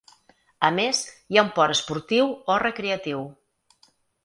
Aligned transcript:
A 0.69 0.71
més, 0.77 1.01
hi 1.35 1.39
ha 1.39 1.43
un 1.49 1.51
port 1.59 1.75
esportiu 1.75 2.33
o 2.55 2.59
recreatiu. 2.65 3.25